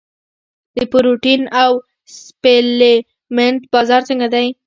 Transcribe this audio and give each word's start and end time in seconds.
د 0.75 0.77
پروټین 0.91 1.41
او 1.61 1.71
سپلیمنټ 2.21 3.61
بازار 3.73 4.01
څنګه 4.09 4.27
دی؟ 4.33 4.47